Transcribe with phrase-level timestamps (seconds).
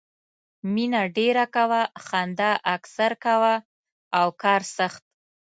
[0.73, 3.53] مینه ډېره کوه، خندا اکثر کوه
[4.19, 5.03] او کار سخت.